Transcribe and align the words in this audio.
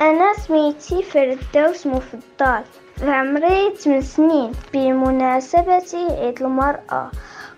أنا 0.00 0.32
سميتي 0.32 1.02
فردوس 1.02 1.86
مفضل 1.86 2.62
عمري 3.02 3.74
8 3.76 4.00
سنين 4.00 4.52
بمناسبة 4.72 5.84
عيد 5.94 6.42
المرأة. 6.42 7.10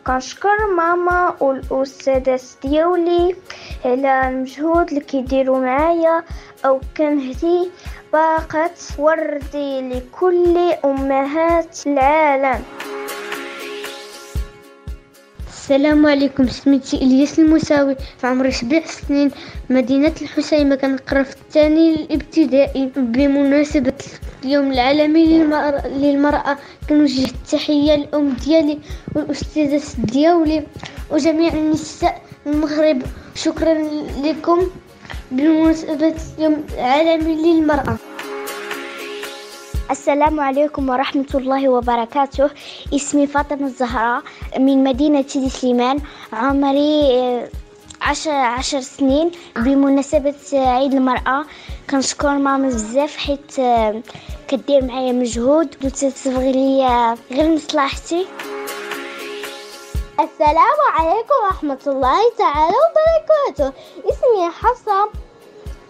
كنشكر 0.07 0.67
ماما 0.77 1.35
والأستاذات 1.41 2.43
ديالي 2.63 3.37
على 3.85 4.29
المجهود 4.29 4.89
اللي 4.89 5.01
كيديروا 5.01 5.59
معايا 5.59 6.25
أو 6.65 6.81
كنهدي 6.97 7.71
باقة 8.13 8.71
وردي 8.99 9.81
لكل 9.81 10.59
أمهات 10.85 11.87
العالم. 11.87 12.65
السلام 15.71 16.07
عليكم. 16.07 16.49
سميتي 16.49 16.97
إلياس 16.97 17.39
المساوي 17.39 17.95
في 18.19 18.27
عمري 18.27 18.51
سبع 18.51 18.83
سنين 18.85 19.31
مدينة 19.71 20.13
الحسيمة. 20.23 20.75
كنقرا 20.75 21.23
في 21.23 21.37
الثاني 21.37 21.95
الابتدائي 21.95 22.91
بمناسبة 22.97 23.93
اليوم 24.45 24.73
العالمي 24.73 25.25
للمرأة, 25.87 26.59
كنوجه 26.89 27.25
التحية 27.25 27.95
للأم 27.97 28.29
ديالي 28.45 28.79
والأستاذة 29.15 29.83
ديالي 29.99 30.63
وجميع 31.11 31.53
النساء 31.53 32.23
المغرب. 32.47 33.03
شكرا 33.35 33.75
لكم 34.25 34.59
بمناسبة 35.31 36.15
اليوم 36.39 36.65
العالمي 36.75 37.35
للمرأة. 37.35 37.97
السلام 39.91 40.41
عليكم 40.41 40.89
ورحمة 40.89 41.27
الله 41.35 41.69
وبركاته. 41.69 42.51
اسمي 42.95 43.27
فاطمة 43.27 43.67
الزهراء 43.67 44.23
من 44.59 44.85
مدينة 44.85 45.25
سيدي 45.27 45.51
سليمان. 45.51 45.99
عمري 46.33 47.21
آه، 47.21 47.49
عشر, 48.03 48.31
عشر 48.31 48.81
سنين. 48.81 49.31
بمناسبة 49.57 50.35
عيد 50.53 50.95
المرأة 50.95 51.45
كنشكر 51.91 52.39
ماما 52.39 52.69
بزاف 52.69 53.17
حيت 53.17 53.59
آه، 53.59 54.03
كدير 54.49 54.85
معايا 54.85 55.13
مجهود. 55.13 55.77
وتتبغي 55.85 56.53
لي 56.53 57.17
غير 57.31 57.55
مصلحتي. 57.55 58.27
السلام 60.21 60.79
عليكم 60.99 61.35
ورحمة 61.45 61.83
الله 61.87 62.21
تعالى 62.39 62.77
وبركاته. 62.85 63.73
اسمي 64.11 64.51
حفصة 64.51 65.09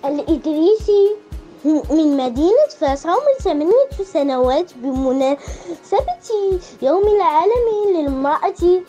الإدريسي. 0.04 1.29
من 1.64 2.16
مدينة 2.16 2.68
فاس 2.80 3.06
عمري 3.06 3.34
ثمانية 3.40 4.04
سنوات 4.04 4.72
بمناسبة 4.76 6.60
يوم 6.82 7.02
العالمي 7.08 7.92
للمرأة 8.02 8.82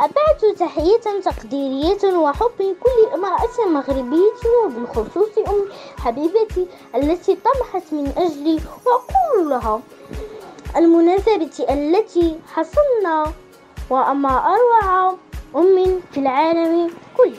أبعت 0.00 0.44
تحية 0.58 1.20
تقديرية 1.24 2.16
وحب 2.16 2.58
كل 2.58 3.14
امرأة 3.14 3.68
مغربية 3.68 4.64
وبالخصوص 4.64 5.38
أم 5.48 5.68
حبيبتي 5.98 6.66
التي 6.94 7.36
طمحت 7.44 7.92
من 7.92 8.12
أجلي 8.16 8.60
وأقول 8.86 9.50
لها 9.50 9.80
المناسبة 10.76 11.50
التي 11.70 12.38
حصلنا 12.54 13.32
وأما 13.90 14.54
أروع 14.54 15.14
أم 15.56 16.00
في 16.12 16.20
العالم 16.20 16.90
كله. 17.16 17.36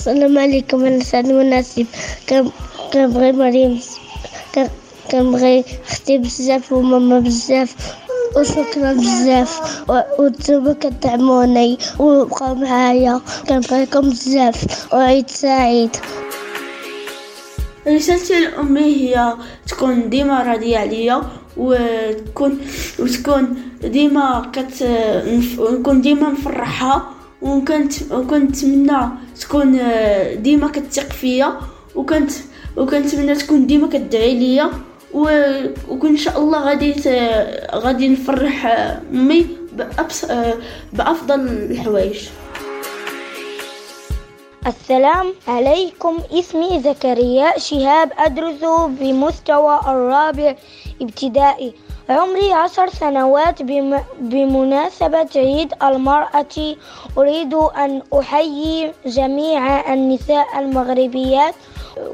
السلام 0.00 0.38
عليكم 0.38 0.84
أنا 0.84 1.04
سعد 1.04 1.26
مناسب. 1.26 1.86
كنبغي 2.92 3.32
مريم 3.32 3.80
كنبغي 5.10 5.64
أختي 5.88 6.18
بزاف 6.18 6.72
وماما 6.72 7.18
بزاف 7.20 7.74
وشكرا 8.36 8.92
بزاف. 8.92 9.50
وأنتم 9.88 10.72
كتدعموني 10.72 11.78
وبقاو 11.98 12.54
معايا. 12.54 13.20
كنبغيكم 13.48 14.00
بزاف. 14.10 14.56
وعيد 14.92 15.30
سعيد. 15.30 15.96
رسالتي 17.86 18.40
لأمي 18.40 18.80
هي 18.80 19.34
تكون 19.68 20.10
ديما 20.10 20.42
راضية 20.42 20.78
عليا 20.78 21.22
وتكون 21.56 22.58
وتكون 22.98 23.44
ديما 23.84 24.48
كت 24.52 24.82
نكون 25.60 26.00
ديما 26.00 26.30
نفرحها 26.30 27.19
وكنت 27.42 28.12
وكنتمنى 28.12 29.08
تكون 29.40 29.78
آه، 29.78 30.34
ديما 30.34 30.68
كتثق 30.68 31.12
فيا 31.12 31.52
وكنت 31.94 32.30
وكنتمنى 32.76 33.34
تكون 33.34 33.66
ديما 33.66 33.88
كدعي 33.88 34.34
ليا 34.34 34.70
وكن 35.14 36.08
ان 36.08 36.16
شاء 36.16 36.38
الله 36.38 36.64
غادي 36.64 36.94
غادي 37.74 38.08
نفرح 38.08 38.66
آه، 38.66 39.00
امي 39.12 39.46
آه، 40.30 40.54
بأفضل 40.92 41.40
الحوايج. 41.40 42.18
السلام 44.66 45.32
عليكم. 45.48 46.18
اسمي 46.32 46.80
زكريا 46.80 47.58
شهاب 47.58 48.12
أدرس 48.18 48.64
بمستوى 49.00 49.80
الرابع 49.86 50.54
ابتدائي. 51.02 51.74
عمري 52.10 52.52
عشر 52.52 52.88
سنوات. 52.88 53.62
بمناسبة 54.20 55.28
عيد 55.36 55.72
المرأة 55.82 56.76
أريد 57.18 57.54
أن 57.54 58.02
أحيي 58.14 58.92
جميع 59.06 59.92
النساء 59.94 60.46
المغربيات 60.58 61.54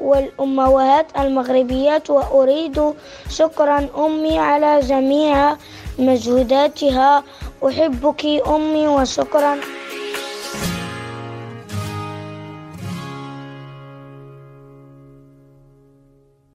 والأمهات 0.00 1.06
المغربيات 1.18 2.10
وأريد 2.10 2.94
شكرا 3.30 3.88
أمي 3.98 4.38
على 4.38 4.80
جميع 4.80 5.56
مجهوداتها. 5.98 7.24
أحبك 7.66 8.24
أمي 8.46 8.88
وشكرا 8.88 9.56